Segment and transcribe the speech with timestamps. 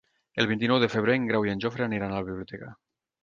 [0.43, 2.73] El vint-i-nou de febrer en Grau i en Jofre aniran a la biblioteca.